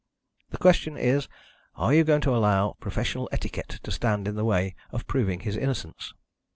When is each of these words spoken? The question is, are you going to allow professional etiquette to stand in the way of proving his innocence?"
The 0.49 0.57
question 0.57 0.97
is, 0.97 1.27
are 1.75 1.93
you 1.93 2.03
going 2.03 2.21
to 2.21 2.35
allow 2.35 2.71
professional 2.79 3.29
etiquette 3.31 3.79
to 3.83 3.91
stand 3.91 4.27
in 4.27 4.33
the 4.33 4.43
way 4.43 4.73
of 4.91 5.05
proving 5.05 5.41
his 5.41 5.55
innocence?" 5.55 6.15